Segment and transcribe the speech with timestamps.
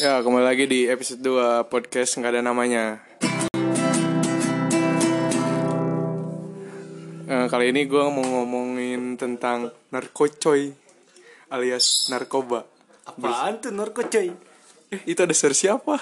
[0.00, 3.04] Ya, kembali lagi di episode 2 podcast nggak ada namanya.
[7.28, 10.72] Eh, kali ini gue mau ngomongin tentang narkocoy
[11.52, 12.64] alias narkoba.
[13.04, 14.32] Apaan tuh narko coy?
[14.88, 16.00] Eh, itu ada versi apa?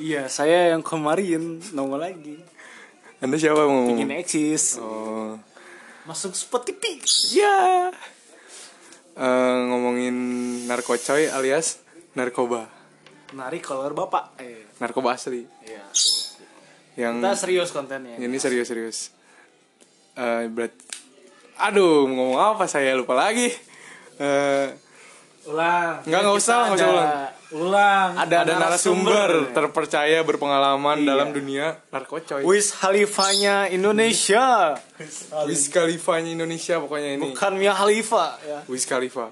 [0.00, 2.40] Iya, saya yang kemarin nongol lagi.
[3.20, 4.08] Anda siapa mau ngomong?
[4.24, 4.80] eksis.
[4.80, 5.36] Oh,
[6.08, 6.96] Masuk spot TV.
[7.36, 7.92] ya.
[9.12, 10.16] Eh, ngomongin
[10.64, 11.84] narkocoy alias
[12.16, 12.64] narkoba.
[13.32, 14.36] Nari kolor bapak.
[14.40, 15.44] Eh, Narkoba asli.
[15.64, 15.84] iya.
[16.96, 18.16] Yang Kita serius kontennya.
[18.16, 19.12] ini serius-serius.
[20.12, 20.72] Eh, berat.
[21.56, 23.48] Aduh, ngomong apa saya lupa lagi.
[24.16, 24.66] Eh,
[25.42, 26.06] Ulang.
[26.06, 27.10] Nggak, nggak usah, nggak usah ulang.
[27.52, 28.10] Ulang.
[28.16, 31.08] ada ada narasumber terpercaya berpengalaman Iya.
[31.08, 32.46] dalam dunia narkocoy.
[32.46, 34.78] Wiz Khalifahnya Indonesia.
[35.44, 37.22] Wiz Khalifanya Indonesia pokoknya ini.
[37.28, 38.58] Bukan Mia Khalifa ya.
[38.64, 39.28] Wiz Khalifa.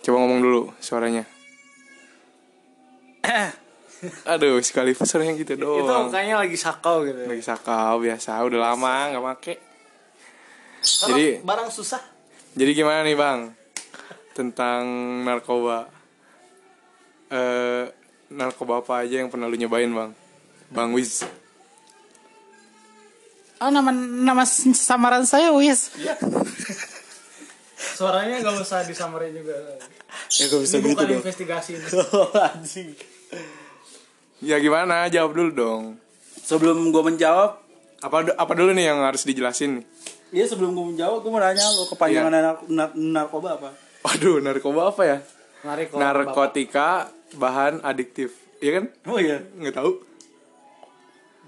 [0.00, 1.26] Coba ngomong dulu suaranya.
[4.32, 6.08] Aduh, Wiz Khalifa suaranya gitu Itu doang.
[6.08, 7.26] kayaknya lagi sakau gitu.
[7.26, 9.54] Lagi sakau biasa, udah lama nggak make.
[10.78, 11.98] Karena Jadi barang susah.
[12.54, 13.50] jadi gimana nih bang
[14.38, 14.86] tentang
[15.22, 15.90] narkoba?
[17.28, 17.90] Eh
[18.30, 20.10] narkoba apa aja yang pernah lu nyobain bang?
[20.70, 21.26] Bang Wiz.
[23.58, 25.90] Oh nama nama samaran saya Wis.
[27.74, 29.58] Suaranya nggak usah disamarin juga.
[30.30, 31.86] Ya gak bisa Ini bukan investigasi ini.
[32.48, 32.88] Anjing.
[34.38, 35.06] Ya gimana?
[35.08, 35.82] Jawab dulu dong.
[36.38, 37.58] Sebelum gue menjawab,
[37.98, 39.86] Apa apa dulu nih yang harus dijelasin nih?
[40.28, 42.40] iya sebelum gue menjawab gue mau nanya lo kepanjangan Iya.
[42.68, 43.70] nar- narkoba apa?
[44.04, 45.18] Waduh, narkoba apa ya?
[45.58, 45.98] Bapak.
[45.98, 48.30] Narkotika bahan adiktif.
[48.62, 48.84] Iya kan?
[49.10, 49.42] Oh iya.
[49.58, 49.92] Nggak tahu.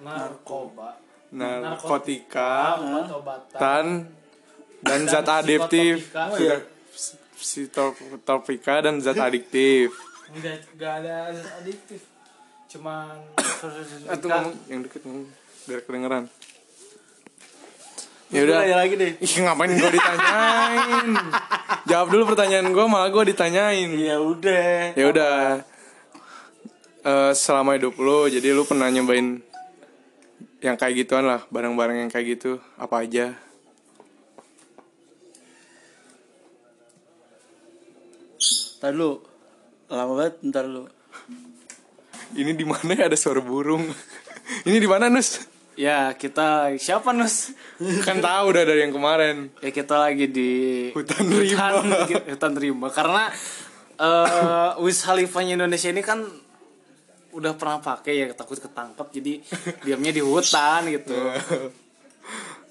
[0.00, 0.96] narkoba.
[1.30, 3.60] Narkotika Obat-obatan.
[3.60, 3.86] tan
[4.80, 6.08] dan zat adiktif.
[6.08, 6.22] psikotropika.
[6.32, 6.56] Oh iya.
[7.36, 9.94] Psikotropika dan zat adiktif.
[10.34, 11.14] Enggak, enggak ada
[11.60, 12.00] adiktif.
[12.70, 13.14] Cuman
[14.16, 15.26] Itu ngomong yang deket ngomong
[15.68, 16.24] biar kedengeran.
[18.30, 18.62] Ya udah.
[18.62, 19.12] Lagi deh.
[19.18, 21.08] Ih, ngapain gue ditanyain?
[21.90, 23.90] Jawab dulu pertanyaan gue, malah gue ditanyain.
[23.98, 24.94] Ya udah.
[24.94, 25.38] Ya udah.
[27.00, 29.42] Eh, selama hidup lu, jadi lu pernah nyobain
[30.62, 33.34] yang kayak gituan lah, barang-barang yang kayak gitu, apa aja?
[38.78, 39.18] Ntar lu.
[39.90, 40.86] Lama banget ntar lu.
[42.38, 43.90] Ini di mana ya ada suara burung?
[44.68, 45.49] Ini di mana Nus?
[45.80, 47.56] Ya kita siapa Nus?
[48.06, 49.48] Kan tahu udah dari yang kemarin.
[49.64, 50.52] Ya kita lagi di
[50.92, 51.72] Hutan rimba.
[51.80, 53.32] hutan, hutan rimba karena
[53.96, 56.20] eh Wiz Khalifahnya Indonesia ini kan
[57.32, 59.32] udah pernah pakai ya takut ketangkep jadi
[59.88, 61.16] diamnya di hutan gitu.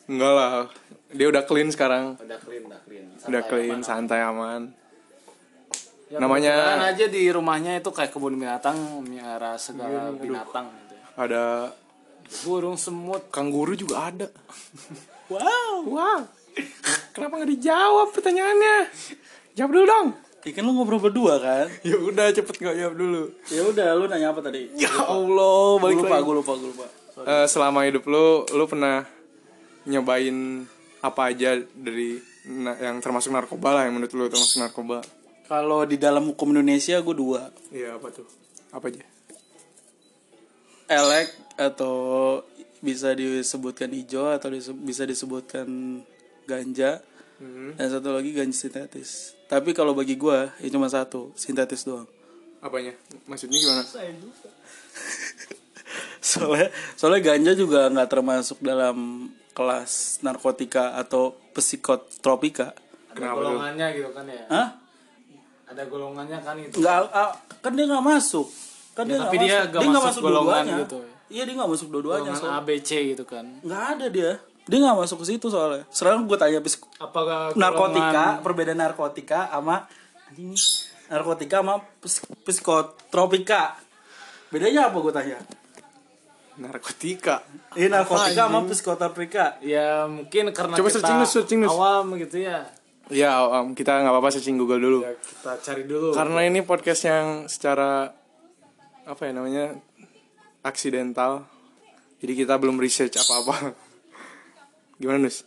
[0.10, 0.54] Enggak lah,
[1.10, 2.14] dia udah clean sekarang.
[2.18, 3.06] Udah clean, udah clean.
[3.26, 4.74] Udah clean, santai aman.
[6.10, 8.74] Ya, Namanya- aja di rumahnya itu kayak kebun binatang,
[9.06, 10.94] miara segala binatang gitu.
[10.98, 11.06] ya.
[11.14, 11.44] Ada
[12.42, 13.26] Burung semut.
[13.30, 14.28] kangguru juga ada.
[15.30, 15.86] Wow.
[15.90, 16.26] Wah,
[17.12, 18.78] kenapa nggak dijawab pertanyaannya?
[19.54, 20.08] Jawab dulu dong.
[20.40, 21.68] Ya kan lu ngobrol berdua kan?
[21.84, 23.22] Ya udah cepet nggak jawab dulu.
[23.52, 24.72] Ya udah lu nanya apa tadi?
[24.74, 26.26] Ya Allah, balik lupa, lagi.
[26.26, 26.88] gue lupa, gue lupa.
[27.20, 29.04] Eh, selama hidup lu, lu pernah
[29.84, 30.64] nyobain
[31.00, 35.04] apa aja dari na- yang termasuk narkoba lah yang menurut lu termasuk narkoba?
[35.44, 37.52] Kalau di dalam hukum Indonesia gue dua.
[37.70, 38.26] Iya apa tuh?
[38.72, 39.04] Apa aja?
[40.90, 41.96] Elek atau
[42.80, 46.02] bisa disebutkan hijau atau dise- bisa disebutkan
[46.44, 47.00] ganja
[47.78, 52.10] dan satu lagi ganja sintetis tapi kalau bagi gua ya cuma satu sintetis doang
[52.60, 52.92] Apanya?
[53.24, 53.88] Maksudnya gimana?
[56.20, 56.68] soalnya
[57.00, 62.76] soalnya ganja juga nggak termasuk dalam kelas narkotika atau psikotropika
[63.16, 64.44] Ada golongannya gitu kan ya.
[64.52, 64.68] Hah?
[65.72, 66.84] Ada golongannya kan itu.
[66.84, 67.32] nggak ah,
[67.64, 68.48] kan dia nggak masuk
[69.00, 69.64] kan Ya, dia tapi nggak dia masuk.
[69.64, 70.76] nggak dia nggak masuk golongan dua-duanya.
[70.84, 70.98] gitu.
[71.30, 72.60] iya dia nggak masuk dua-duanya golongan soalnya.
[72.60, 73.46] A B C gitu kan.
[73.60, 78.04] nggak ada dia dia nggak masuk ke situ soalnya sekarang gue tanya psik- Apakah narkotika
[78.04, 79.76] golongan- perbedaan narkotika sama
[81.08, 83.80] narkotika sama psik- psikotropika
[84.50, 85.40] bedanya apa gue tanya
[86.56, 87.40] Narkotika.
[87.74, 91.72] ini narkotika sama psikotropika Ya mungkin karena Coba kita searching, Nus, searching, Nus.
[91.72, 92.68] awam gitu ya.
[93.08, 95.00] Ya, um, kita nggak apa-apa searching Google dulu.
[95.02, 96.12] Ya kita cari dulu.
[96.12, 98.12] Karena ini podcast yang secara
[99.10, 99.66] apa ya namanya
[100.62, 101.50] aksidental.
[102.22, 103.74] Jadi kita belum research apa-apa.
[105.02, 105.42] Gimana Nus?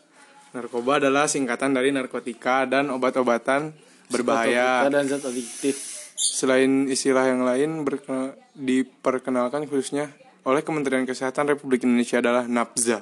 [0.52, 3.72] Narkoba adalah singkatan dari narkotika dan obat-obatan
[4.10, 4.90] berbahaya.
[4.90, 5.78] dan zat adiktif.
[6.18, 7.86] Selain istilah yang lain
[8.52, 10.12] diperkenalkan khususnya
[10.42, 13.00] oleh Kementerian Kesehatan Republik Indonesia adalah NAPZA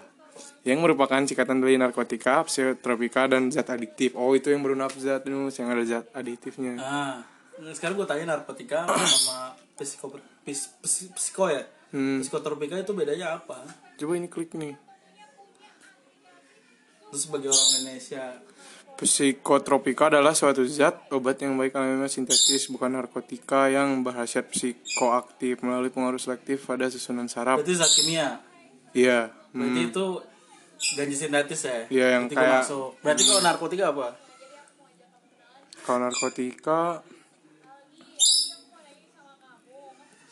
[0.68, 4.12] yang merupakan singkatan dari narkotika, psikotropika dan zat adiktif.
[4.12, 6.76] Oh, itu yang baru NAPZA tuh, yang ada zat adiktifnya.
[6.76, 10.16] ah Nah, sekarang gue tanya narkotika sama psiko
[10.50, 12.18] pis, psi- psiko ya Hmm.
[12.18, 13.62] psikotropika itu bedanya apa
[13.94, 14.74] Coba ini klik nih.
[17.04, 18.24] terus sebagai orang Indonesia
[18.92, 25.88] Psikotropika adalah suatu zat obat yang baik alamiah sintetis bukan narkotika yang berhasiat psikoaktif melalui
[25.88, 27.56] pengaruh selektif pada susunan saraf.
[27.56, 28.38] berarti zat kimia
[28.92, 29.32] Iya.
[29.50, 29.88] berarti Hmm.
[29.88, 30.06] itu
[30.94, 32.88] ganja sintetis ya Iya, yang Berarti kayak- masuk.
[33.00, 34.08] berarti kalau narkotika apa
[35.80, 36.80] Kalau narkotika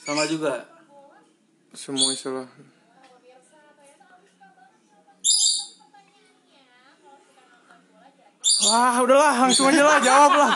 [0.08, 0.64] sama juga
[1.76, 2.48] semua istilah
[8.58, 10.52] Wah, udahlah, langsung aja lah, jawab lah.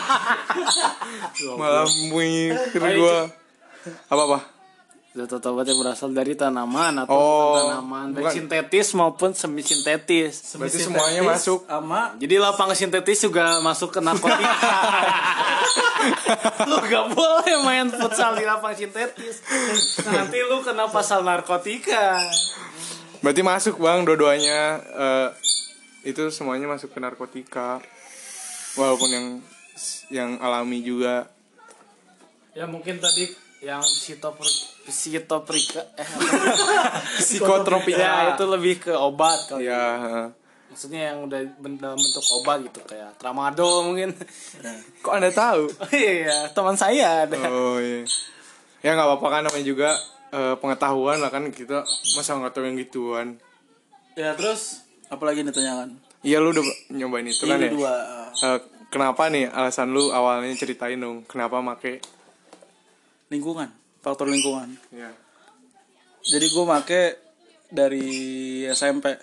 [1.55, 3.31] Malah mikir gua.
[4.11, 4.52] Apa-apa?
[5.13, 8.33] Zat atau obat yang berasal dari tanaman atau Oh, tanaman baik bukan.
[8.33, 10.57] sintetis maupun semi sintetis.
[10.57, 11.69] Berarti Sintetis semuanya masuk.
[11.69, 14.73] sama Jadi lapang sintetis juga masuk ke narkotika.
[16.69, 19.45] lu gak boleh main futsal di lapang sintetis.
[20.01, 22.17] Nanti lu kena pasal narkotika.
[23.21, 25.29] Berarti masuk bang, dua-duanya eh,
[26.03, 27.77] itu semuanya masuk ke narkotika,
[28.73, 29.27] walaupun yang
[30.09, 31.29] yang alami juga.
[32.51, 33.29] Ya mungkin tadi
[33.61, 34.43] yang sitopr
[34.85, 36.07] sitoprika eh
[37.19, 37.97] Psikotropika.
[37.97, 39.63] ya itu lebih ke obat kali.
[39.63, 39.85] Ya.
[40.67, 41.39] Maksudnya yang udah
[41.77, 44.11] dalam bentuk obat gitu kayak tramadol mungkin.
[45.03, 45.69] kok anda tahu?
[45.69, 47.37] Oh iya, teman saya ada.
[47.45, 48.03] Oh iya.
[48.81, 49.89] Ya nggak apa-apa kan namanya juga
[50.29, 53.27] eh, pengetahuan lah kan kita masa nggak tahu yang gituan.
[54.13, 55.89] ya terus apalagi nih tanyakan
[56.21, 57.71] Iya lu udah nyobain itu kan ini ya?
[57.71, 57.93] dua
[58.35, 61.97] Eh, kenapa nih alasan lu awalnya ceritain dong kenapa make?
[63.27, 65.09] lingkungan faktor lingkungan Ya.
[66.21, 67.01] jadi gue make
[67.69, 68.07] dari
[68.69, 69.15] SMP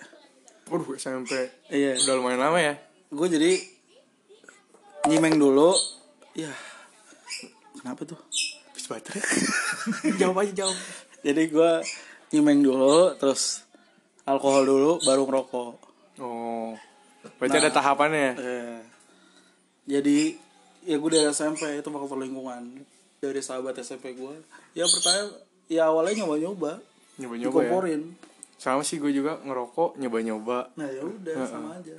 [0.65, 1.31] Waduh SMP
[1.69, 2.73] iya udah lumayan lama ya.
[3.07, 3.51] gue jadi
[5.03, 5.71] nyimeng dulu
[6.33, 6.51] ya
[7.75, 8.19] kenapa tuh
[8.67, 9.21] Habis baterai.
[10.19, 10.77] jawab aja jawab.
[11.21, 11.71] jadi gue
[12.31, 13.61] nyimeng dulu terus
[14.23, 15.73] alkohol dulu baru ngerokok
[16.17, 16.77] Oh.
[17.35, 18.33] Berarti ada tahapannya ya?
[18.35, 18.79] Eh,
[19.89, 20.17] jadi
[20.83, 22.85] ya gue dari SMP itu faktor lingkungan
[23.21, 24.33] dari sahabat SMP gue
[24.73, 25.29] ya pertama
[25.67, 26.71] ya awalnya nyoba nyoba
[27.15, 27.69] Nyoba-nyoba ya.
[27.69, 28.01] dikomporin
[28.57, 30.69] Sama sih gue juga ngerokok, nyoba-nyoba.
[30.75, 31.97] nah ya udah sama aja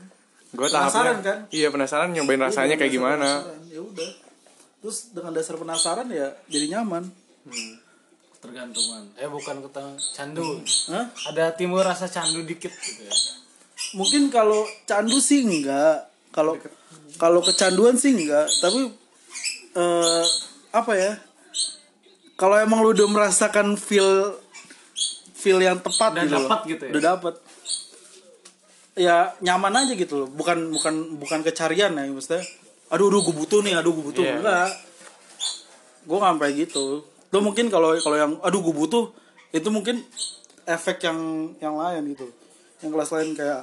[0.51, 1.39] Gue Penasaran tahapnya kan?
[1.49, 3.41] Iya penasaran nyobain rasanya kayak gimana.
[3.67, 4.11] ya udah
[4.79, 7.07] terus dengan dasar penasaran ya jadi nyaman
[8.37, 9.07] Tergantungan.
[9.15, 10.43] Eh bukan kata candu.
[10.91, 11.07] Hah?
[11.31, 13.15] Ada timbul rasa candu dikit gitu ya.
[13.95, 16.55] mungkin kalau candu sih enggak kalau
[17.17, 18.91] kalau kecanduan sih enggak tapi
[19.73, 20.25] eh
[20.73, 21.13] apa ya
[22.35, 24.35] kalau emang lu udah merasakan feel
[25.37, 26.49] feel yang tepat Udah gitu loh.
[26.49, 26.91] dapet gitu ya?
[26.91, 27.35] udah dapet.
[28.93, 30.29] Ya nyaman aja gitu loh.
[30.31, 32.43] Bukan bukan bukan kecarian ya maksudnya.
[32.91, 34.23] Aduh aduh gue butuh nih aduh gue butuh.
[34.23, 34.39] Iya.
[34.39, 34.71] enggak.
[36.07, 36.85] Gue nggak sampai gitu.
[37.31, 39.11] Lo mungkin kalau kalau yang aduh gue butuh
[39.53, 40.03] itu mungkin
[40.67, 41.19] efek yang
[41.59, 42.27] yang lain gitu.
[42.83, 43.61] Yang kelas lain kayak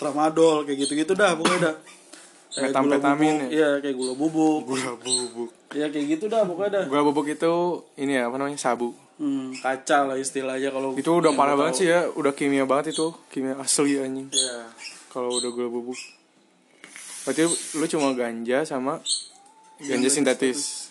[0.00, 1.74] tramadol kayak gitu gitu dah pokoknya dah
[2.54, 3.48] Metamfetamin ya?
[3.48, 5.50] iya kayak gula bubuk Gula bubuk.
[5.70, 7.52] ya kayak gitu dah pokoknya dah Gula bubuk itu
[7.96, 8.92] ini ya apa namanya sabu.
[9.16, 11.80] hmm, kaca lah istilahnya kalau Itu udah parah banget tahu.
[11.80, 14.28] sih ya, udah kimia banget itu, kimia asli anjing.
[14.28, 14.68] Iya.
[15.08, 15.96] Kalau udah gula bubuk.
[17.22, 18.98] Berarti lu cuma ganja sama
[19.78, 20.90] ganja sintetis.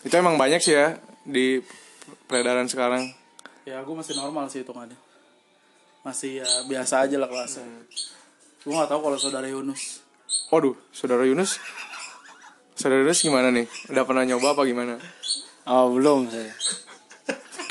[0.00, 1.58] Itu emang banyak sih ya di
[2.24, 3.04] peredaran sekarang.
[3.62, 4.98] ya gue masih normal sih hitungannya
[6.02, 7.62] masih ya biasa aja lah kelasnya
[8.58, 10.02] gue nggak tahu kalau saudara Yunus
[10.52, 11.56] Waduh, saudara Yunus.
[12.76, 13.66] Saudara Yunus gimana nih?
[13.88, 15.00] Udah pernah nyoba apa gimana?
[15.64, 16.52] Oh belum saya.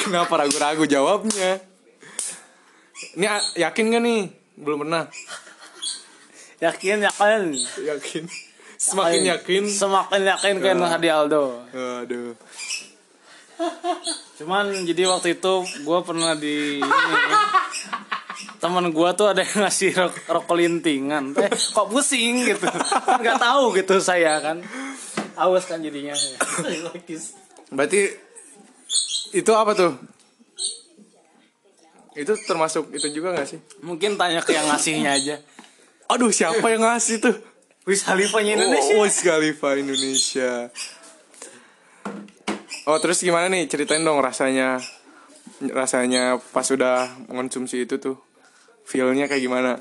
[0.01, 1.62] Kenapa ragu-ragu jawabnya?
[3.13, 3.27] Ini
[3.60, 4.22] yakin gak nih?
[4.58, 5.06] Belum pernah.
[6.62, 7.41] Yakin yakin.
[7.86, 8.24] Yakin.
[8.82, 9.63] Semakin yakin.
[9.70, 11.62] Semakin yakin kayak Nur Hadi Aldo.
[11.70, 12.34] Aduh.
[14.41, 15.53] Cuman jadi waktu itu
[15.86, 17.13] gue pernah di ini,
[18.62, 21.34] teman gue tuh ada yang ngasih rok, rokok lintingan.
[21.34, 22.70] Eh, kok pusing gitu?
[23.18, 24.62] Nggak tahu gitu saya kan.
[25.34, 26.13] Awas kan jadinya.
[27.74, 28.01] Berarti
[29.34, 29.98] itu apa tuh?
[32.13, 33.60] Itu termasuk itu juga gak sih?
[33.82, 35.36] Mungkin tanya ke yang ngasihnya aja.
[36.12, 37.36] Aduh, siapa yang ngasih tuh?
[37.88, 38.94] Wis Khalifahnya Indonesia.
[39.00, 40.70] Oh, Wiz Khalifa Indonesia.
[42.84, 43.65] Oh, terus gimana nih?
[43.72, 44.84] Ceritain dong rasanya.
[45.63, 48.20] Rasanya pas udah mengonsumsi itu tuh.
[48.83, 49.71] Feel-nya kayak gimana?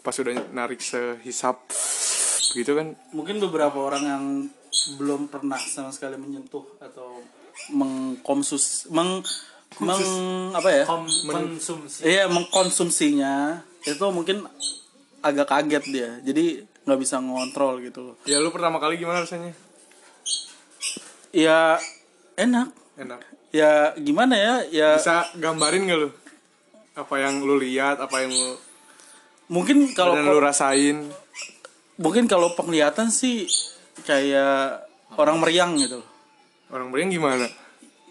[0.00, 1.56] Pas udah narik sehisap.
[2.50, 2.98] Gitu kan?
[3.14, 4.24] mungkin beberapa orang yang
[4.98, 7.22] belum pernah sama sekali menyentuh atau
[7.70, 9.22] mengkonsus meng,
[9.78, 10.02] meng
[10.50, 12.02] apa ya Kom- konsumsi.
[12.02, 14.50] iya mengkonsumsinya itu mungkin
[15.20, 19.54] agak kaget dia jadi nggak bisa ngontrol gitu loh Ya lu pertama kali gimana rasanya?
[21.30, 21.78] ya
[22.34, 26.10] enak enak ya gimana ya ya bisa gambarin gak lu
[27.00, 28.54] apa yang lu lihat apa yang lu
[29.48, 31.08] mungkin kalau dan lu rasain
[31.96, 33.48] mungkin kalau penglihatan sih
[34.04, 34.84] kayak
[35.16, 36.08] orang meriang gitu loh.
[36.70, 37.48] orang beriang gimana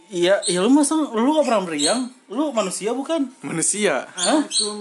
[0.10, 2.10] Iya, ya lu masa lu gak pernah meriang?
[2.34, 3.30] Lu manusia bukan?
[3.46, 4.42] manusia Hah?
[4.42, 4.74] Aku.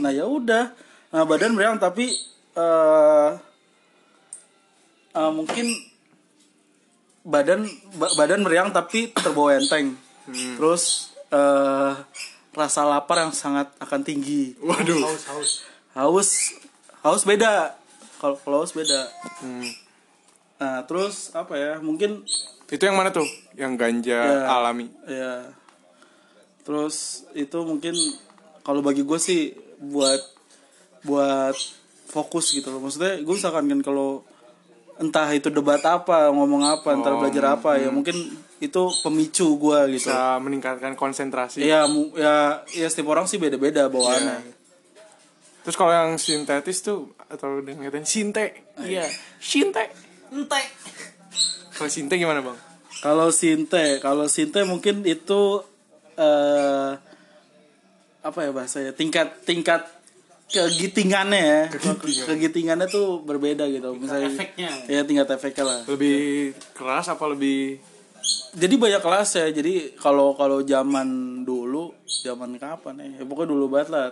[0.00, 0.72] Nah ya udah,
[1.12, 2.08] nah, badan meriang tapi
[2.56, 3.30] eh
[5.12, 5.68] eh, mungkin
[7.20, 10.00] badan ba- badan meriang tapi terbawa enteng.
[10.56, 11.92] Terus eh
[12.50, 14.54] rasa lapar yang sangat akan tinggi.
[14.58, 15.50] waduh Haus haus.
[15.94, 16.30] Haus
[17.02, 17.74] haus beda.
[18.18, 19.06] Kalau kalau haus beda.
[19.40, 19.64] Hmm.
[20.60, 21.72] Nah, terus apa ya?
[21.80, 22.26] Mungkin
[22.70, 23.26] itu yang mana tuh
[23.58, 24.46] yang ganja Ya.
[24.46, 25.50] alami ya
[26.62, 27.98] terus itu mungkin
[28.62, 29.50] kalau bagi gue sih
[29.82, 30.22] buat
[31.02, 31.56] buat
[32.06, 34.22] fokus gitu loh maksudnya gue misalkan kan kalau
[35.02, 38.14] entah itu debat apa ngomong apa entar belajar apa ya mungkin
[38.60, 40.12] itu pemicu gue gitu.
[40.12, 41.64] Bisa meningkatkan konsentrasi.
[41.64, 44.60] Ya mu- ya ya setiap orang sih beda beda bawaannya
[45.60, 48.64] terus kalau yang sintetis tuh atau dengan ngatain sinte.
[48.80, 49.04] Iya.
[49.38, 49.92] sinte.
[50.32, 50.62] Ente.
[51.76, 52.58] kalau sinte gimana bang?
[53.04, 55.60] Kalau sinte kalau sinte mungkin itu
[56.16, 56.92] eh
[58.20, 58.92] apa ya bahasanya?
[58.96, 59.84] Tingkat tingkat
[60.50, 61.60] kegitingannya ya.
[61.72, 62.26] Kegitingan.
[62.26, 63.92] kegitingannya tuh berbeda gitu.
[63.96, 64.70] Misalnya efeknya.
[64.88, 65.80] ya tingkat efeknya lah.
[65.88, 67.78] Lebih keras apa lebih
[68.50, 69.46] jadi banyak kelas ya.
[69.54, 74.06] Jadi kalau kalau zaman dulu zaman kapan ya, ya pokoknya dulu banget lah.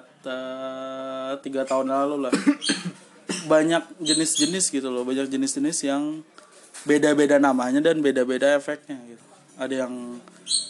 [1.43, 2.33] Tiga tahun lalu lah.
[3.53, 5.03] Banyak jenis-jenis gitu loh.
[5.03, 6.23] Banyak jenis-jenis yang
[6.87, 9.25] beda-beda namanya dan beda-beda efeknya gitu.
[9.59, 10.23] Ada yang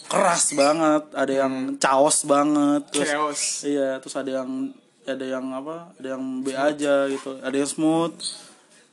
[0.09, 3.41] keras banget ada yang chaos banget terus chaos.
[3.61, 4.73] iya terus ada yang
[5.05, 5.93] ada yang apa?
[6.01, 7.37] Ada yang B aja gitu.
[7.39, 8.17] Ada yang smooth.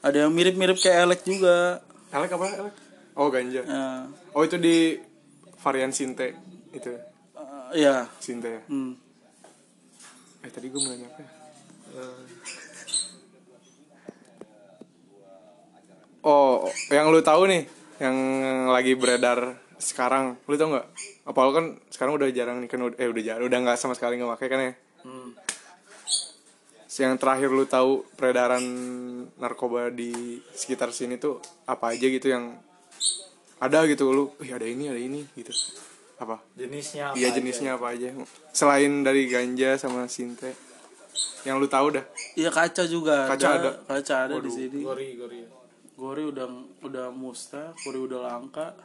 [0.04, 1.80] Ada yang mirip-mirip kayak elek juga.
[2.12, 2.85] Elek apa elek
[3.16, 3.64] oh ganja.
[3.64, 4.06] Ya.
[4.36, 5.00] Oh itu di
[5.64, 6.36] varian sinte
[6.70, 7.02] itu eh,
[7.74, 8.06] iya.
[8.20, 8.62] Sinte ya?
[8.68, 8.94] Hmm.
[10.44, 11.30] eh tadi gue mau nanya apa ya?
[11.96, 12.22] Eh.
[16.22, 17.66] oh yang lu tahu nih
[17.98, 18.16] yang
[18.70, 20.86] lagi beredar sekarang lu tau nggak?
[21.26, 24.20] Apa lu kan sekarang udah jarang nih kan eh udah jarang udah nggak sama sekali
[24.20, 24.72] nggak pakai kan ya?
[26.96, 28.64] Yang terakhir lu tahu peredaran
[29.36, 32.56] narkoba di sekitar sini tuh apa aja gitu yang
[33.56, 35.52] ada gitu lu Wih, ada ini ada ini gitu
[36.16, 37.36] apa Jenisnya apa iya aja?
[37.36, 38.08] jenisnya apa aja
[38.50, 40.52] selain dari ganja sama sinte
[41.44, 43.70] yang lu tahu dah Iya kaca juga Kaca ada.
[43.86, 44.82] Kaca ada di sini.
[44.82, 45.40] Gori gori.
[45.96, 46.44] Gori udah
[46.82, 48.76] udah musnah, Gori udah langka.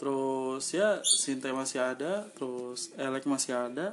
[0.00, 3.92] Terus ya Sinte masih ada, terus Elek masih ada.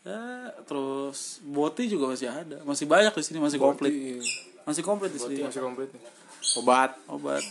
[0.00, 2.58] Ya, terus Boti juga masih ada.
[2.64, 3.92] Masih banyak di sini, masih komplit.
[3.92, 4.18] Iya,
[4.64, 5.44] Masih komplit di sini.
[5.44, 6.02] masih komplit nih
[7.06, 7.44] obat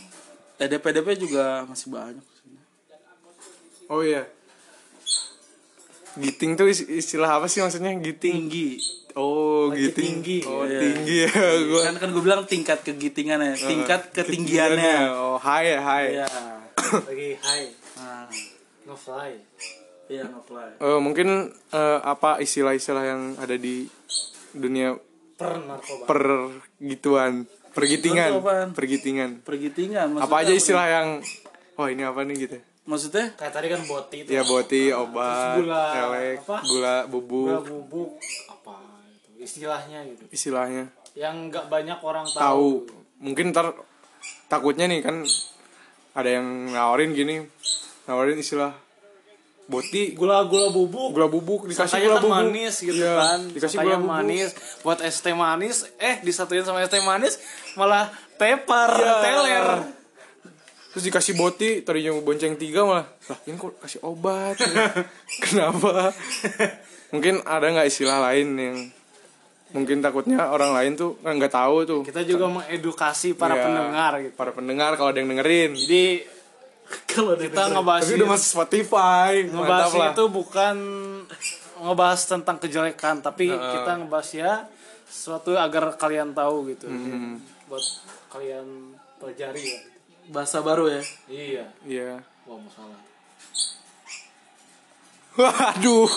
[0.60, 0.68] Obat.
[0.68, 2.60] EDP-EDP juga masih banyak di sini.
[3.88, 4.28] oh iya
[6.16, 8.70] giting tuh is- istilah apa sih maksudnya giting Tinggi.
[9.16, 10.38] oh Lagi giting tinggi.
[10.44, 10.80] oh Iya.
[10.82, 11.32] tinggi ya
[11.64, 14.96] gua Kan kan gue bilang tingkat kegitingannya, tingkat ketinggiannya.
[15.10, 16.28] oh high ya high Iya.
[17.08, 17.68] Lagi high.
[17.96, 18.26] Nah,
[18.84, 19.32] Nge-fly.
[20.08, 20.70] iya nge-fly.
[20.78, 21.28] Eh, mungkin
[21.70, 23.86] eh, apa istilah-istilah yang ada di
[24.52, 24.98] dunia
[25.38, 26.04] Per narkoba.
[26.04, 26.22] per
[26.80, 28.30] gituan pergitingan
[28.72, 31.08] pergitingan Pergitingan apa aja istilah yang
[31.74, 33.38] wah ini apa nih gitu Maksudnya?
[33.38, 34.30] Kayak tadi kan boti itu.
[34.34, 36.58] ya boti obat Terus gula, elek apa?
[36.66, 38.10] gula Gula bubuk bubuk
[38.50, 38.74] apa
[39.08, 40.24] itu istilahnya gitu.
[40.30, 42.42] istilahnya Yang nggak banyak orang tahu.
[42.42, 42.70] tahu
[43.22, 43.78] mungkin ntar
[44.48, 45.22] takutnya nih kan
[46.12, 47.46] ada yang nawarin gini
[48.04, 48.74] nawarin istilah
[49.70, 50.12] boti.
[50.12, 51.14] Gula-gula bubuk.
[51.14, 52.38] gula bubuk dikasih Sangkanya gula kan bubuk.
[52.44, 53.40] manis gitu Iya, kan.
[53.48, 54.14] dikasih Sangkanya gula bubuk.
[54.18, 54.50] manis.
[54.82, 57.38] Buat es teh manis eh disatuin sama es teh manis
[57.74, 59.14] malah tepar Iya.
[59.22, 59.68] teler.
[60.90, 64.58] Terus dikasih boti tadinya bonceng tiga malah lah ini kok kasih obat?
[65.46, 66.10] Kenapa?
[67.10, 68.78] Mungkin ada nggak istilah lain yang
[69.70, 72.02] mungkin takutnya orang lain tuh nggak tahu tuh.
[72.02, 74.34] Kita juga mengedukasi para Iya, pendengar gitu.
[74.34, 75.78] para pendengar kalau ada yang dengerin.
[75.78, 76.26] Jadi
[77.10, 80.76] kalau kita ngebahas tapi udah masuk Spotify ngebahas itu bukan
[81.80, 84.54] ngebahas tentang kejelekan tapi kita ngebahas ya
[85.06, 87.42] sesuatu agar kalian tahu gitu Hmm.
[87.66, 87.82] buat
[88.30, 88.66] kalian
[89.18, 89.80] pelajari ya
[90.30, 91.02] Bahasa baru ya.
[91.28, 92.10] iya iya
[92.46, 93.00] wah masalah
[95.36, 96.10] waduh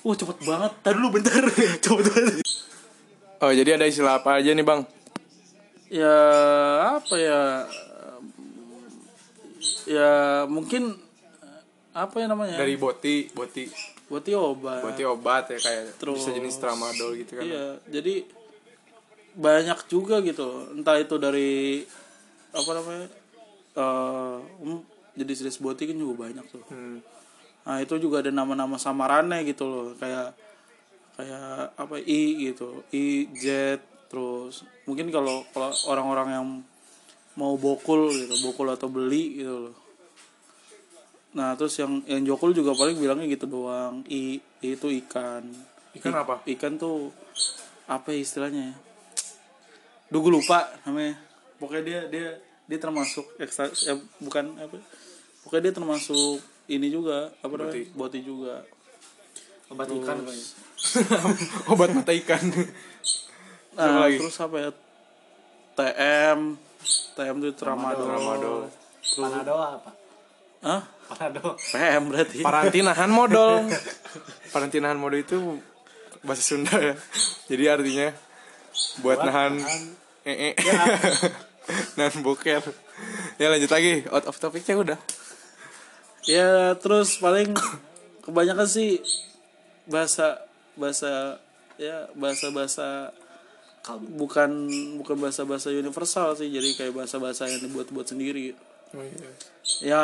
[0.00, 0.72] Wah cepet banget.
[0.80, 1.42] Tadi dulu bentar.
[1.82, 2.46] cepet banget.
[3.36, 4.86] oh jadi ada istilah apa aja nih bang
[5.86, 6.18] Ya
[6.94, 7.66] apa ya?
[9.86, 10.12] Ya
[10.44, 10.98] mungkin
[11.90, 12.54] apa ya namanya?
[12.54, 13.64] dari boti boti
[14.06, 14.82] Boti obat.
[14.82, 18.22] boti obat ya kayak Terus- bisa jenis tramadol gitu kan Iya, jadi
[19.32, 20.46] banyak juga gitu.
[20.70, 21.82] Entah itu dari
[22.50, 23.06] apa namanya?
[23.74, 24.80] eh, um,
[25.12, 27.00] jenis-jenis boti kan juga banyak tuh Hmm.
[27.62, 30.32] nah itu juga ada nama-nama samarannya gitu loh kayak
[31.12, 33.76] kayak apa i gitu i z
[34.06, 36.46] terus mungkin kalau kalau orang-orang yang
[37.36, 39.76] mau bokul gitu bokul atau beli gitu loh.
[41.36, 45.44] Nah terus yang yang jokul juga paling bilangnya gitu doang i, itu ikan.
[45.92, 46.34] Ikan I- apa?
[46.56, 47.12] ikan tuh
[47.84, 48.74] apa ya istilahnya ya?
[50.08, 51.20] Duh gue lupa namanya.
[51.60, 52.28] Pokoknya dia dia
[52.66, 54.80] dia termasuk ekstra eh, bukan apa?
[55.44, 56.40] Pokoknya dia termasuk
[56.72, 57.84] ini juga apa namanya?
[57.92, 58.18] Boti.
[58.24, 58.64] Juga.
[59.66, 60.18] Obat ikan
[61.72, 62.42] Obat mata ikan.
[63.76, 64.70] nah, terus apa ya?
[65.76, 66.65] TM
[67.14, 68.58] TM itu tramadol Tramadol.
[69.16, 69.90] panado apa
[70.62, 70.82] Hah?
[71.06, 73.66] panado PM berarti Parantinahan modal.
[74.54, 75.62] Parantinahan modal itu
[76.26, 76.94] bahasa Sunda ya.
[77.46, 78.08] Jadi artinya
[79.00, 79.62] buat nahan
[80.26, 80.58] ee.
[81.96, 82.62] nahan boker.
[83.38, 84.02] Ya lanjut lagi.
[84.10, 84.98] Out of topicnya udah.
[86.26, 87.54] ya terus paling
[88.26, 88.98] kebanyakan sih
[89.86, 90.42] bahasa
[90.74, 91.38] bahasa
[91.78, 93.14] ya bahasa bahasa
[93.94, 94.50] bukan
[94.98, 98.58] bukan bahasa bahasa universal sih jadi kayak bahasa bahasa yang dibuat buat sendiri.
[98.94, 99.30] Oh, iya.
[99.82, 100.02] ya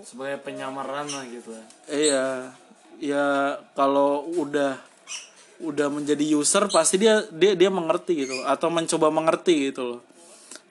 [0.00, 1.52] sebagai penyamaran lah gitu
[1.88, 2.56] iya.
[3.00, 4.76] Ya kalau udah
[5.60, 8.40] udah menjadi user pasti dia dia dia mengerti gitu.
[8.48, 10.00] Atau mencoba mengerti gitu loh.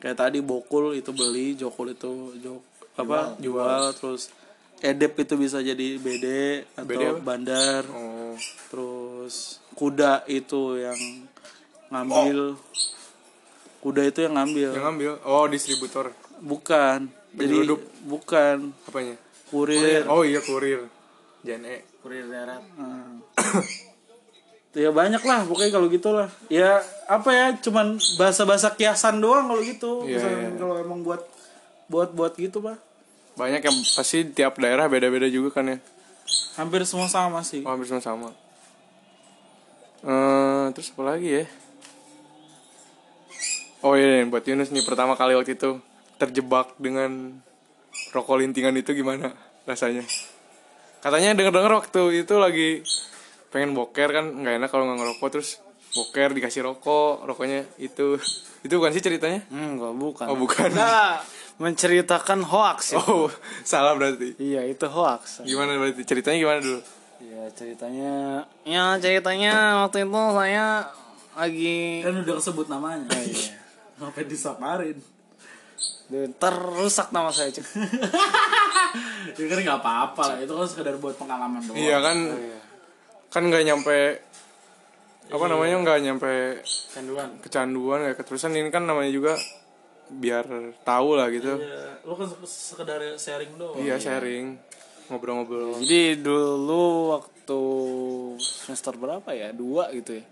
[0.01, 2.61] Kayak tadi bokul itu beli jokul itu jok
[2.99, 4.27] apa jual, terus
[4.79, 6.25] edep itu bisa jadi BD
[6.75, 7.19] atau BD apa?
[7.19, 7.83] bandar.
[7.91, 8.35] Oh.
[8.69, 10.99] terus kuda itu yang
[11.89, 12.39] ngambil
[13.79, 15.11] kuda itu yang ngambil Yang ngambil.
[15.23, 16.05] Oh, distributor.
[16.39, 17.81] bukan jadi Penyelundup.
[18.03, 19.15] bukan Apanya?
[19.47, 20.85] kurir Oh iya kurir.
[21.39, 21.83] JNE.
[21.99, 23.19] kurir darat Hmm.
[24.71, 30.05] ya banyak lah pokoknya kalau gitulah ya apa ya cuman bahasa-bahasa kiasan doang kalau gitu
[30.05, 30.51] Iya, Misalnya iya.
[30.55, 31.21] kalau emang buat
[31.87, 32.77] buat buat gitu pak
[33.33, 35.77] Banyak yang pasti tiap daerah beda-beda juga kan ya.
[36.55, 38.29] hampir semua sama sih Oh, hampir semua sama.
[40.01, 41.45] Eh, terus apa lagi ya?
[43.79, 45.79] Oh iya, buat Yunus nih pertama kali waktu itu
[46.19, 47.39] terjebak dengan
[48.11, 49.31] rokok lintingan itu gimana
[49.63, 50.03] rasanya?
[50.99, 52.83] Katanya denger-denger waktu itu lagi
[53.55, 55.63] pengen boker kan nggak enak kalau nggak ngerokok terus
[55.95, 58.19] boker dikasih rokok rokoknya itu
[58.67, 59.47] itu bukan sih ceritanya?
[59.47, 60.69] hmm enggak bukan Oh bukan.
[60.75, 61.23] Nah,
[61.55, 62.99] menceritakan hoax ya.
[62.99, 63.31] Oh
[63.63, 64.35] salah berarti.
[64.39, 66.81] iya itu hoax Gimana berarti ceritanya gimana dulu?
[67.19, 70.87] ya ceritanya ya ceritanya waktu itu saya
[71.35, 73.58] lagi kan udah kesebut namanya iya.
[73.99, 74.97] Sampai disaparin
[76.09, 77.61] Duh, terusak nama saya cek
[79.37, 81.77] itu kan nggak apa-apa lah itu kan sekedar buat pengalaman doang.
[81.77, 82.17] Iya kan?
[83.29, 83.97] Kan nggak nyampe
[85.29, 88.57] apa namanya nggak nyampe canduan kecanduan kayak keterusan.
[88.57, 89.37] Ini kan namanya juga
[90.09, 90.49] biar
[90.81, 91.61] tahu lah gitu.
[91.61, 93.77] Iya, lu kan sekedar sharing doang.
[93.77, 94.57] Iya sharing.
[95.13, 95.77] Ngobrol-ngobrol.
[95.85, 97.61] Jadi dulu waktu
[98.41, 99.53] semester berapa ya?
[99.53, 100.25] Dua gitu ya?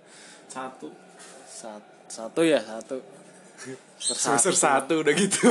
[0.49, 0.89] Satu.
[1.45, 2.57] Sat- satu ya?
[2.65, 2.97] Satu
[3.97, 5.01] semester satu.
[5.01, 5.49] udah gitu.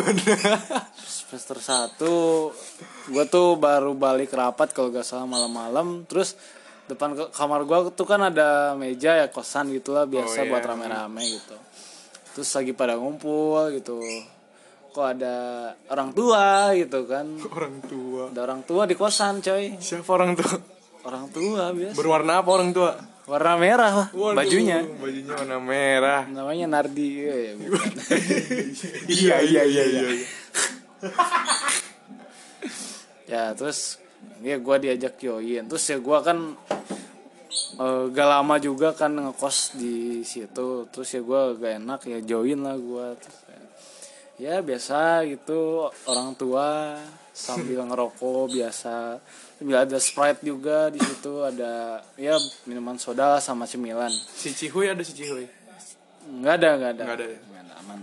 [1.26, 2.14] Semester satu
[3.10, 6.06] gue tuh baru balik rapat kalau gak salah malam-malam.
[6.06, 6.38] Terus
[6.86, 10.50] depan kamar gue tuh kan ada meja ya kosan gitulah biasa Oh, iya.
[10.54, 11.56] buat rame-rame gitu.
[12.38, 13.98] Terus lagi pada ngumpul gitu.
[14.94, 15.36] Kok ada
[15.90, 17.26] orang tua gitu kan.
[17.58, 18.30] Orang tua.
[18.30, 19.76] Ada orang tua di kosan coy.
[19.76, 20.54] Siapa orang tua?
[21.04, 21.94] Orang tua biasa.
[21.98, 22.94] Berwarna apa orang tua
[23.26, 24.86] warna merah Waduh, bajunya.
[24.86, 26.22] bajunya warna merah.
[26.30, 27.90] Namanya Nardi ya, ya, bukan.
[29.10, 30.02] iya iya iya iya
[33.26, 33.98] ya terus
[34.46, 35.66] ya gue diajak join.
[35.66, 36.38] Terus ya gue kan
[37.82, 40.86] eh, gak lama juga kan ngekos di situ.
[40.94, 43.38] Terus ya gue gak enak ya join lah gue terus,
[44.36, 46.96] ya, biasa gitu orang tua
[47.36, 49.20] sambil ngerokok biasa.
[49.56, 52.36] Sambil ada sprite juga di situ ada ya
[52.68, 54.12] minuman soda sama cemilan.
[54.12, 55.48] Si Cihuy ada si Cihuy?
[56.28, 57.02] Nggak ada nggak ada.
[57.04, 57.38] Nggak ada ya?
[57.40, 57.98] Nggak ada, aman.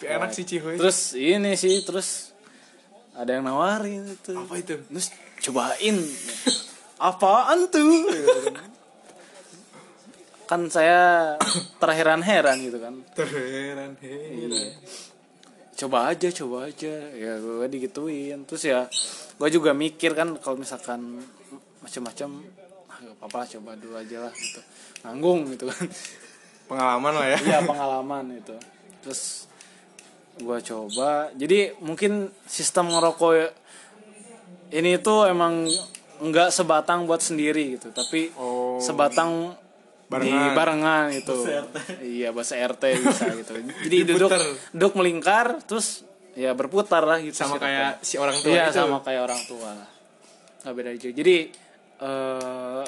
[0.00, 0.76] Tapi enak si Cihuy.
[0.80, 2.32] Terus ini sih terus
[3.12, 4.32] ada yang nawarin itu.
[4.32, 4.80] Apa itu?
[4.80, 5.12] Terus
[5.44, 5.96] cobain.
[7.00, 8.08] Apaan tuh
[10.50, 11.38] kan saya
[11.78, 12.94] terheran-heran gitu kan.
[13.14, 14.74] Terheran heran
[15.78, 16.92] coba aja coba aja.
[17.14, 18.42] Ya gue digituin.
[18.50, 18.90] Terus ya
[19.38, 21.22] gue juga mikir kan kalau misalkan
[21.80, 22.44] macam-macam
[22.90, 24.60] ah, gak apa-apa coba dulu aja lah gitu.
[25.06, 25.86] Nanggung gitu kan.
[26.68, 27.38] Pengalaman lah ya.
[27.46, 28.56] Iya pengalaman itu.
[29.00, 29.48] Terus
[30.38, 31.32] gua coba.
[31.34, 33.52] Jadi mungkin sistem ngerokok
[34.70, 35.66] ini tuh emang
[36.20, 37.90] nggak sebatang buat sendiri gitu.
[37.90, 38.78] Tapi Oh.
[38.78, 39.56] sebatang
[40.10, 40.58] Barengan.
[40.58, 41.46] barengan itu
[42.02, 43.52] iya bahasa RT bisa gitu.
[43.86, 44.30] Jadi duduk
[44.74, 46.02] duduk melingkar terus
[46.34, 49.42] ya berputar lah gitu sama si kayak si orang tua iya itu sama kayak orang
[49.46, 49.72] tua.
[50.66, 51.14] Nggak beda jauh.
[51.14, 51.36] Jadi
[52.02, 52.84] eh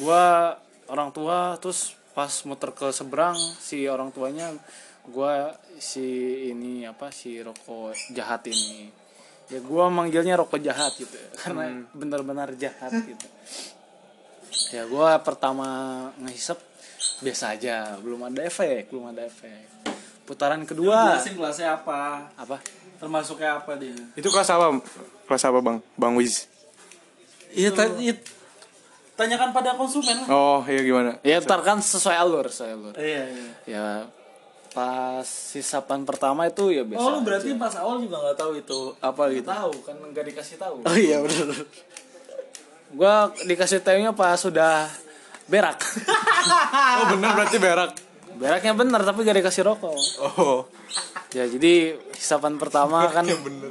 [0.00, 0.56] gua
[0.88, 4.56] orang tua terus pas muter ke seberang si orang tuanya
[5.04, 8.88] gua si ini apa si rokok jahat ini.
[9.52, 13.28] Ya gua manggilnya rokok jahat gitu karena benar-benar jahat gitu
[14.72, 15.66] ya gua pertama
[16.20, 16.58] ngehisap
[17.22, 17.96] biasa aja.
[18.00, 19.68] Belum ada efek belum ada efek.
[20.26, 21.18] Putaran kedua.
[21.18, 22.30] Jelasin kelasnya apa?
[22.38, 22.56] Apa?
[23.02, 23.96] Termasuknya apa dia?
[24.14, 24.78] Itu kelas apa
[25.26, 25.78] kelas apa bang?
[25.98, 26.46] Bang Wiz?
[27.52, 28.14] Iya ta- iya.
[29.18, 30.24] tanyakan pada konsumen.
[30.24, 31.10] Lah oh iya gimana?
[31.20, 32.94] Ya ntar kan sesuai alur sesuai alur.
[32.96, 33.50] Iya iya.
[33.66, 33.86] Ya
[34.72, 37.60] pas hisapan pertama itu ya biasa oh lu berarti aja.
[37.60, 38.80] pas awal juga nggak tahu itu.
[39.04, 39.44] Apa gitu?
[39.44, 40.80] tahu kan nggak dikasih tahu.
[40.80, 41.52] Oh iya benar
[42.92, 44.88] gua dikasih tahunya pas sudah
[45.48, 45.78] berak.
[46.92, 47.94] Oh bener berarti berak.
[48.34, 49.94] Beraknya bener tapi gak dikasih rokok.
[50.18, 50.66] Oh.
[51.30, 53.70] Ya jadi hisapan pertama kan yang bener.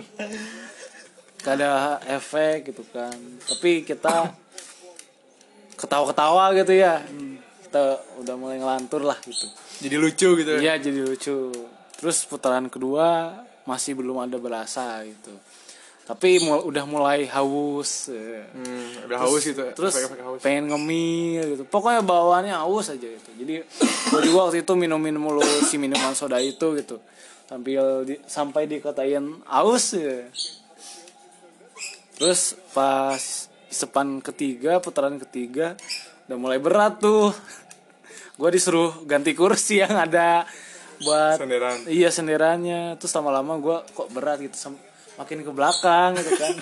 [1.43, 3.11] Gak ada efek gitu kan.
[3.43, 4.31] Tapi kita
[5.75, 7.03] ketawa-ketawa gitu ya.
[7.67, 9.51] Kita udah mulai ngelantur lah gitu.
[9.83, 10.59] Jadi lucu gitu ya?
[10.63, 11.51] Iya jadi lucu.
[11.99, 13.35] Terus putaran kedua
[13.67, 15.35] masih belum ada berasa gitu.
[16.11, 18.11] Tapi mul- udah mulai haus.
[18.11, 18.43] eh.
[18.51, 20.39] hmm, udah haus gitu Terus Efek-efek haus.
[20.43, 21.63] pengen ngemil gitu.
[21.63, 23.29] Pokoknya bawaannya haus aja gitu.
[23.31, 23.63] Jadi
[24.11, 26.99] gue juga waktu itu minum-minum mulu si minuman soda itu gitu.
[27.47, 30.27] Sambil di, sampai dikatain haus ya.
[32.15, 35.79] Terus pas sepan ketiga, putaran ketiga
[36.27, 37.31] udah mulai berat tuh.
[38.35, 40.43] Gue disuruh ganti kursi yang ada
[40.99, 41.87] buat Senderan.
[41.87, 42.99] Iya senderannya.
[42.99, 44.53] Terus lama-lama gue kok berat gitu,
[45.21, 46.53] makin ke belakang gitu kan.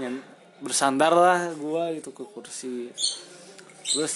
[0.00, 0.24] Nyen-
[0.60, 2.88] bersandar lah gue gitu ke kursi.
[3.84, 4.14] Terus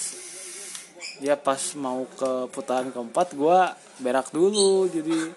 [1.21, 3.59] ya pas mau ke putaran keempat gue
[4.01, 4.89] berak dulu.
[4.89, 5.29] Jadi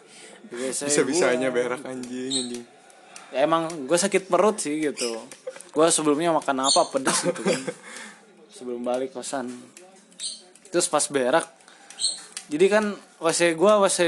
[0.49, 2.65] biasanya bisa bisanya gua- berak anjing anjing.
[3.29, 5.21] Ya emang gue sakit perut sih gitu.
[5.77, 7.61] Gue sebelumnya makan apa pedes gitu kan.
[8.59, 9.53] Sebelum balik kosan.
[10.73, 11.47] Terus pas berak
[12.49, 12.85] jadi kan
[13.21, 13.99] wc gue wc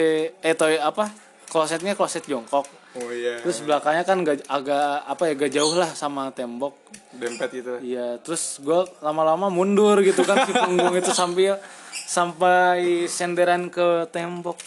[0.40, 1.12] eh toy apa
[1.52, 2.64] klosetnya kloset jongkok
[2.98, 3.38] oh iya.
[3.44, 6.74] Terus belakangnya kan gak, agak apa ya gak jauh lah sama tembok.
[7.14, 7.78] Dempet gitu.
[7.82, 11.58] Iya terus gue lama-lama mundur gitu kan si punggung itu sambil
[11.92, 14.58] sampai senderan ke tembok.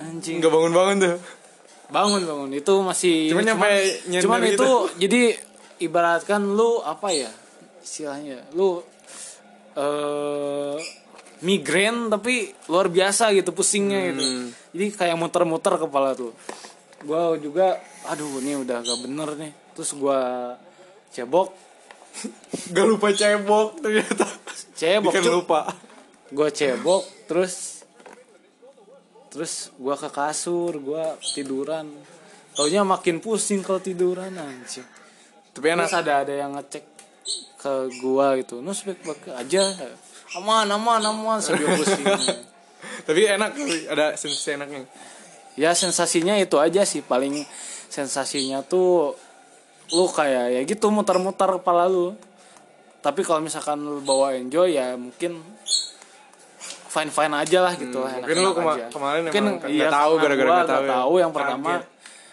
[0.00, 0.40] Anjing.
[0.40, 1.16] Nggak bangun-bangun tuh?
[1.92, 2.50] Bangun bangun.
[2.56, 3.68] Itu masih Cuman nyampe
[4.08, 4.52] nyender cuman gitu.
[4.56, 5.22] itu jadi
[5.80, 7.32] ibaratkan lu apa ya
[7.80, 8.84] istilahnya lu
[9.74, 10.76] eh
[11.40, 14.20] migrain tapi luar biasa gitu pusingnya gitu.
[14.20, 14.46] Hmm.
[14.76, 16.36] jadi kayak muter-muter kepala tuh
[17.04, 19.52] gua juga aduh ini udah gak bener nih.
[19.76, 20.20] Terus gua
[21.14, 21.48] cebok.
[22.74, 24.26] Gak lupa cebok ternyata.
[24.76, 25.60] Cebok Bikin lupa.
[26.30, 27.84] Gua cebok terus
[29.30, 31.88] terus gua ke kasur gua tiduran.
[32.54, 34.84] Taunya makin pusing kalau tiduran anjing.
[35.54, 36.84] Tapi enak terus ada ada yang ngecek
[37.56, 38.60] ke gua gitu.
[38.60, 39.62] Nus baik aja.
[40.36, 42.04] Aman aman aman sambil pusing.
[43.06, 43.56] Tapi enak
[43.90, 44.84] Ada sensasi enaknya
[45.54, 47.00] ya sensasinya itu aja sih.
[47.00, 47.42] Paling
[47.86, 49.14] sensasinya tuh
[49.90, 52.14] lu kayak ya gitu muter-muter kepala lu.
[53.00, 55.40] Tapi kalau misalkan lu bawa enjoy ya mungkin
[56.90, 58.86] fine fine aja lah gitu lah mungkin lu kema- aja.
[58.90, 60.90] kemarin mungkin emang iya, tahu gara-gara nggak tahu ya.
[60.92, 61.70] tahu yang pertama.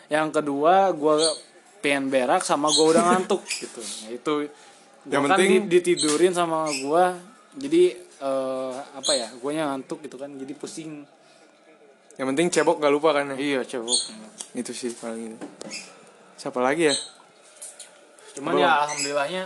[0.07, 1.15] Yang kedua gua
[1.77, 3.79] pengen berak sama gua udah ngantuk gitu.
[3.79, 4.33] Nah, itu
[5.05, 7.15] Yang gua kan penting- di- ditidurin sama gua.
[7.53, 7.83] Jadi
[8.17, 10.29] eh, apa ya guanya ngantuk gitu kan.
[10.31, 11.05] Jadi pusing
[12.17, 13.35] Yang penting cebok gak lupa kan ya?
[13.37, 13.99] Iya cebok.
[14.57, 15.47] Itu sih paling itu.
[16.37, 16.95] Siapa lagi ya?
[18.37, 19.43] Cuman ya alhamdulillahnya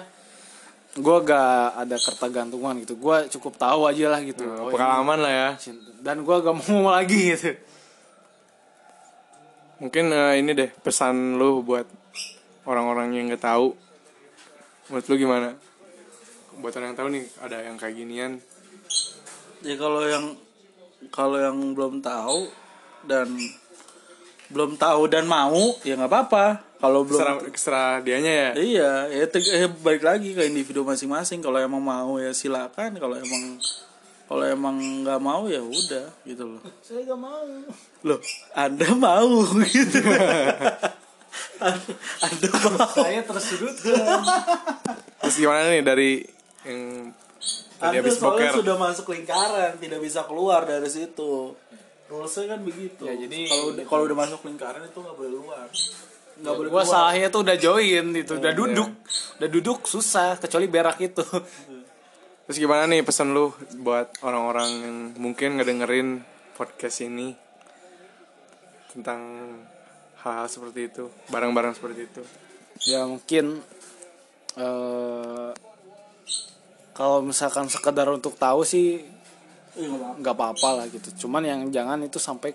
[0.92, 2.96] gue gak ada ketergantungan gitu.
[2.96, 4.44] Gue cukup tahu aja lah gitu.
[4.48, 5.50] Oh, ini Pengalaman lah ya.
[6.00, 7.52] dan gue gak mau lagi gitu.
[9.84, 11.88] Mungkin eh, ini deh pesan lu buat
[12.64, 13.76] orang-orang yang gak tahu.
[14.88, 15.50] Menurut lu gimana?
[16.60, 18.34] Buat orang yang tahu nih ada yang kayak ginian.
[19.62, 20.26] ya kalau yang
[21.14, 22.61] kalau yang belum tahu
[23.08, 23.28] dan
[24.52, 26.46] belum tahu dan mau ya nggak apa-apa.
[26.82, 28.50] Kalau belum Serah, serah dianya ya.
[28.58, 31.40] iya ya eh, balik lagi ke individu masing-masing.
[31.40, 33.62] Kalau emang mau ya silakan kalau emang
[34.26, 36.62] kalau emang nggak mau ya udah gitu loh.
[36.82, 37.46] Saya gak mau.
[38.02, 38.20] Loh
[38.58, 40.00] anda mau gitu.
[42.22, 42.90] Anda mau.
[42.98, 44.26] Saya tersudutkan
[45.22, 46.12] Terus gimana nih dari
[46.66, 47.14] yang
[47.82, 51.58] anda soalnya sudah masuk lingkaran tidak bisa keluar dari situ
[52.12, 53.04] rulesnya kan begitu.
[53.08, 55.68] Ya, jadi- kalau udah kalau udah masuk lingkaran itu nggak boleh keluar
[56.42, 56.90] nggak boleh gue keluar.
[56.90, 58.90] salahnya tuh udah join gitu udah duduk.
[59.38, 61.22] Udah duduk susah kecuali berak itu.
[62.50, 66.26] Terus gimana nih pesan lu buat orang-orang yang mungkin ngedengerin
[66.58, 67.38] podcast ini
[68.92, 69.22] tentang
[70.26, 72.22] hal-hal seperti itu barang-barang seperti itu?
[72.90, 73.62] Ya mungkin
[74.58, 75.50] eh
[76.92, 79.00] kalau misalkan sekedar untuk tahu sih
[80.20, 81.28] nggak apa-apa lah gitu.
[81.28, 82.52] Cuman yang jangan itu sampai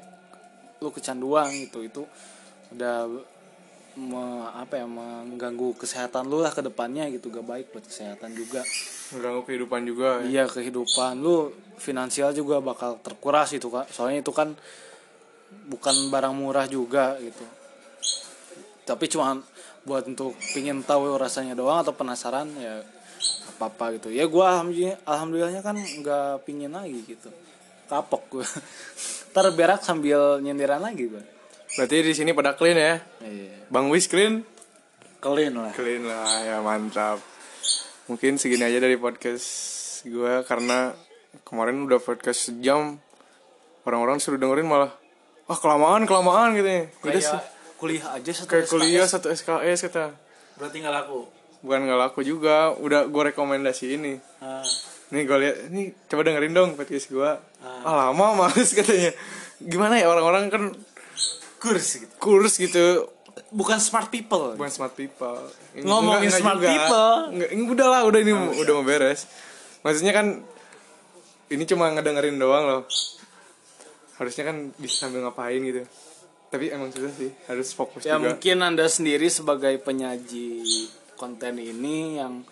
[0.81, 1.81] lu kecanduan gitu.
[1.85, 2.03] Itu
[2.77, 3.09] udah
[3.97, 7.33] me- apa ya mengganggu kesehatan lu lah ke depannya gitu.
[7.33, 8.61] Gak baik buat kesehatan juga.
[9.17, 10.25] Mengganggu kehidupan juga ya.
[10.29, 13.89] iya kehidupan lu finansial juga bakal terkuras itu kak.
[13.89, 14.53] Soalnya itu kan
[15.71, 17.45] bukan barang murah juga gitu.
[18.87, 19.41] Tapi cuma
[19.87, 22.83] buat untuk pingin tahu rasanya doang atau penasaran ya
[23.57, 24.09] apa apa gitu.
[24.13, 27.33] Ya gua alhamdulillah alhamdulillahnya kan nggak pingin lagi gitu.
[27.89, 28.47] Kapok gua.
[29.33, 31.25] Ntar berak sambil nyendiran lagi gua.
[31.77, 32.97] Berarti di sini pada clean ya?
[33.21, 33.69] Iya.
[33.69, 34.45] Bang wis clean?
[35.21, 35.73] Clean lah.
[35.77, 37.21] Clean lah ya mantap.
[38.07, 39.45] Mungkin segini aja dari podcast
[40.07, 40.95] gue karena
[41.43, 42.97] kemarin udah podcast sejam.
[43.83, 44.95] Orang-orang suruh dengerin malah
[45.47, 46.83] wah kelamaan kelamaan gitu ya.
[47.03, 47.43] Udah
[47.77, 48.73] kuliah aja satu kayak SKS.
[48.73, 50.07] kuliah satu SKS kata.
[50.57, 52.73] Berarti nggak laku bukan nggak laku juga.
[52.77, 54.17] Udah gue rekomendasi ini.
[54.41, 54.65] Ah.
[55.07, 55.57] nih gue lihat.
[55.71, 57.31] Ini coba dengerin dong podcast gue
[57.63, 57.81] ah.
[57.85, 59.15] Lama males katanya.
[59.63, 60.63] Gimana ya orang-orang kan
[61.57, 62.13] kurs gitu.
[62.19, 63.09] kurs gitu.
[63.53, 64.57] Bukan smart people.
[64.59, 65.39] Bukan smart people.
[65.77, 66.69] Ngomongin Enggak, enggak smart juga.
[66.69, 67.13] people.
[67.33, 69.21] Enggak, ini udah lah udah ini udah mau beres.
[69.81, 70.27] Maksudnya kan
[71.47, 72.83] ini cuma ngedengerin doang loh.
[74.17, 75.85] Harusnya kan bisa sambil ngapain gitu.
[76.47, 78.33] Tapi emang susah sih harus fokus ya juga.
[78.33, 80.63] mungkin anda sendiri sebagai penyaji
[81.17, 82.45] konten ini yang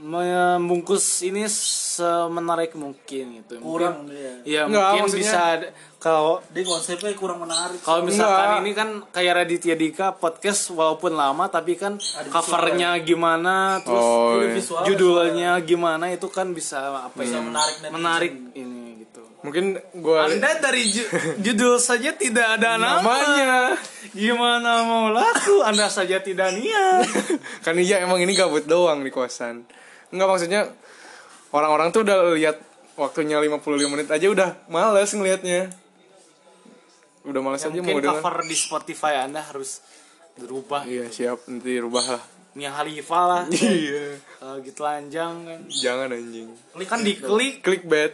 [0.00, 4.16] membungkus ini semenarik mungkin gitu Kurang mungkin,
[4.46, 4.62] dia.
[4.62, 5.42] ya Enggak, mungkin bisa
[6.00, 8.62] kalau dia konsepnya kurang menarik kalau misalkan Enggak.
[8.64, 12.00] ini kan kayak Raditya Dika podcast walaupun lama tapi kan
[12.32, 14.56] covernya gimana terus oh iya.
[14.56, 18.89] visual judulnya gimana itu kan bisa apa ya menarik menarik ini
[19.40, 23.00] mungkin gue anda dari ju- judul saja tidak ada Namanya.
[23.00, 23.48] namanya.
[24.10, 25.62] Gimana mau laku?
[25.62, 27.08] Anda saja tidak niat.
[27.64, 29.64] Kan iya emang ini gabut doang di kosan.
[30.08, 30.60] Enggak maksudnya
[31.50, 32.60] orang-orang tuh udah lihat
[32.94, 35.72] waktunya 55 menit aja udah males ngelihatnya.
[37.22, 39.80] Udah males Ya, aja mau mungkin cover di Spotify Anda harus
[40.34, 40.84] berubah.
[40.84, 41.44] iya siap.
[41.46, 42.22] Nanti rubah lah.
[42.50, 43.42] Mia Khalifa lah.
[43.56, 44.18] iya.
[44.36, 45.60] Kalau gitu lanjang kan.
[45.70, 46.48] jangan anjing.
[46.84, 47.62] Kan diklik.
[47.62, 48.12] clickbait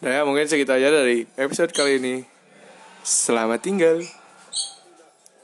[0.00, 2.24] Nah mungkin segitu aja dari episode kali ini.
[3.04, 4.00] Selamat tinggal